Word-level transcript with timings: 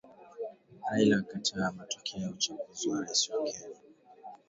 Raila 0.91 1.17
akataa 1.17 1.71
matokeo 1.71 2.21
ya 2.21 2.29
uchaguzi 2.29 2.89
wa 2.89 3.01
rais 3.01 3.31
Kenya 3.43 3.77